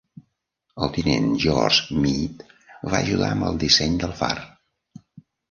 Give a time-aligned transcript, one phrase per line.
[0.85, 4.33] El tinent George Meade va ajudar amb el disseny del far.